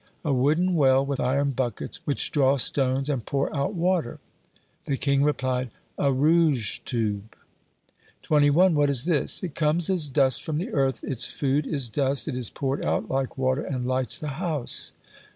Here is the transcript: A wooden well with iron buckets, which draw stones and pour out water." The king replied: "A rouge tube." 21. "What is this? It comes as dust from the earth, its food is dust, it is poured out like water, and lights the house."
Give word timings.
A 0.25 0.33
wooden 0.33 0.73
well 0.73 1.05
with 1.05 1.19
iron 1.19 1.51
buckets, 1.51 1.99
which 2.05 2.31
draw 2.31 2.57
stones 2.57 3.07
and 3.07 3.23
pour 3.23 3.55
out 3.55 3.75
water." 3.75 4.17
The 4.87 4.97
king 4.97 5.21
replied: 5.21 5.69
"A 5.95 6.11
rouge 6.11 6.79
tube." 6.79 7.35
21. 8.23 8.73
"What 8.73 8.89
is 8.89 9.05
this? 9.05 9.43
It 9.43 9.53
comes 9.53 9.91
as 9.91 10.09
dust 10.09 10.41
from 10.41 10.57
the 10.57 10.71
earth, 10.73 11.03
its 11.03 11.27
food 11.27 11.67
is 11.67 11.87
dust, 11.87 12.27
it 12.27 12.35
is 12.35 12.49
poured 12.49 12.83
out 12.83 13.11
like 13.11 13.37
water, 13.37 13.61
and 13.61 13.85
lights 13.85 14.17
the 14.17 14.29
house." 14.41 14.93